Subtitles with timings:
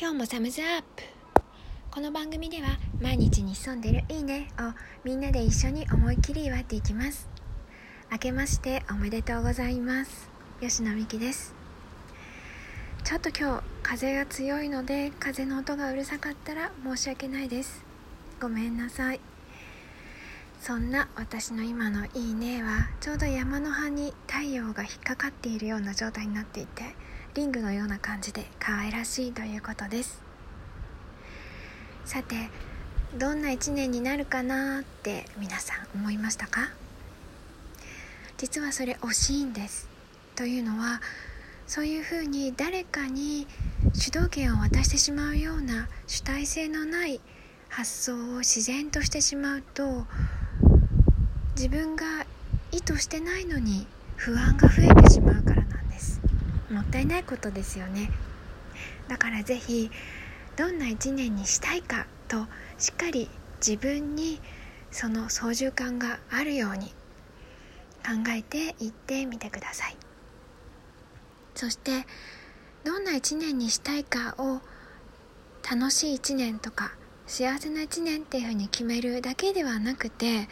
[0.00, 1.02] 今日もサムズアップ。
[1.90, 2.68] この番組では
[3.02, 7.28] 毎日に潜んでるいいねをみんなで一緒に思いっきり祝っていきます。
[8.12, 10.30] 明けましておめでとうございます。
[10.60, 11.52] 吉野美希です。
[13.02, 17.84] ちょっと今日風が強いので風の音がうるさかったら申し訳ないです。
[18.40, 19.20] ごめんなさい。
[20.60, 26.84] そんな私の今のいいねはちょうど山の葉に太陽が引っかかっているような状態になっていて
[27.34, 30.20] リングのような感じで可愛らしいということです。
[32.04, 32.50] さて
[33.16, 36.70] どんな一年になるかなって皆さん思いましたか？
[38.36, 39.88] 実はそれ惜しいんです
[40.36, 41.00] というのは
[41.66, 43.46] そういうふうに誰かに
[43.94, 47.20] 主導権を渡してしまうような主体性のない
[47.68, 50.06] 発想を自然としてしまうと
[51.56, 52.04] 自分が
[52.72, 53.86] 意図してないのに
[54.16, 56.20] 不安が増えてしまうからなんです。
[56.70, 58.10] もったいないことですよね。
[59.08, 59.90] だからぜひ
[60.56, 62.46] どんな一年にしたいかと
[62.78, 63.30] しっかり
[63.64, 64.40] 自分に
[64.90, 66.88] その操縦感があるように
[68.04, 69.96] 考えていってみてください。
[71.54, 72.06] そして
[72.84, 74.60] どんな一年にしたいかを
[75.68, 76.92] 楽しい一年とか
[77.26, 80.48] 幸せな一年っていうふうに決めるだけではなくて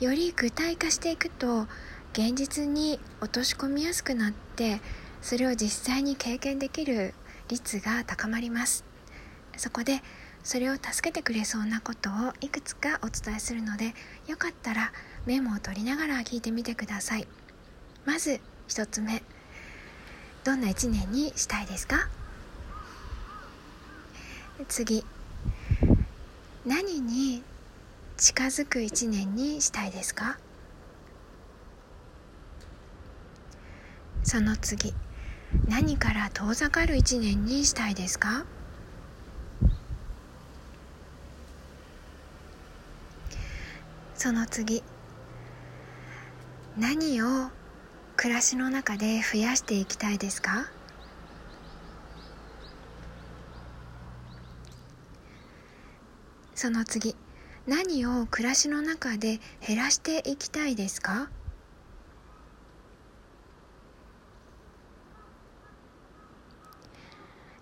[0.00, 1.66] より具体化していくと
[2.12, 4.80] 現実に落とし込みやすくなって
[5.28, 7.12] それを実際に経験できる
[7.50, 8.82] 率が高まります。
[9.58, 10.00] そこで
[10.42, 13.92] それを助けてくれそうなことをいくつかお伝えするので
[14.26, 14.90] よかったら
[15.26, 17.28] メモを取りながら聞いてみてください。
[18.06, 19.22] まず1つ目。
[20.44, 22.08] どんな1年にしたいですか？
[24.66, 25.04] 次。
[26.64, 27.42] 何に
[28.16, 30.38] 近づく1年にしたいですか？
[34.22, 34.94] その次。
[35.68, 38.44] 何から遠ざかる一年にしたいですか？
[44.14, 44.82] その次
[46.76, 47.50] 何を
[48.16, 50.66] 暮らしの中で増やしていきたいですか？
[56.54, 57.14] その次
[57.66, 61.30] 何を暮らしの中で減らしていきたいですか？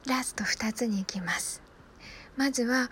[0.06, 1.62] ラスト2つに行きます。
[2.36, 2.90] まずは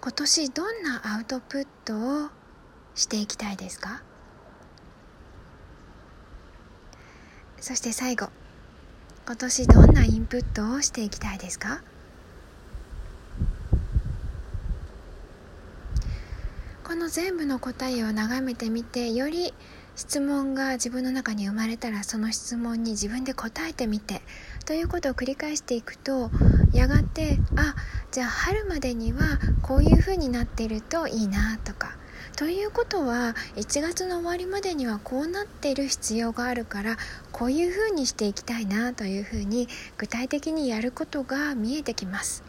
[0.00, 2.28] 今年どんなアウトプットを
[2.94, 4.02] していきたいですか？
[7.60, 8.28] そして最後
[9.26, 11.82] 今年どんなインプットをしていきたいですか？
[16.84, 19.54] この全部の答えを眺めてみてより
[19.96, 24.22] 質問が自分の中に生まれたらその質問に自分で答えてみて
[24.64, 26.30] ということを繰り返していくと
[26.72, 27.74] やがてあ
[28.10, 29.20] じゃあ春までには
[29.62, 31.96] こういう風になってるといいなとか
[32.36, 36.96] ということは1月の終わりまでにはこうなっている必要があるから
[37.30, 39.68] こういう風にしていきたいなというふうに
[39.98, 42.42] 具体的にやることが見えてきます。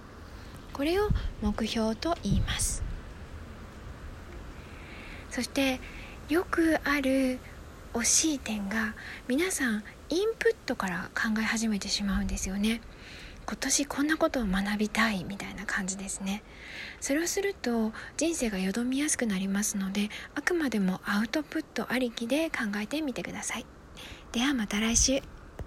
[0.72, 1.10] これを
[1.42, 2.84] 目標と言います。
[5.30, 5.80] そして
[6.30, 7.40] よくある
[7.94, 8.96] 惜しい点が
[9.28, 12.82] 皆さんインプットから考え始めてしまうんですよね。
[13.48, 16.44] 今年こんなことを学びたいみたいな感じですね。
[17.02, 23.66] それをすると人生がよどみやすくなりますのであくまでもアウトプットありきで考えてみてください。
[24.32, 25.33] ではまた来週。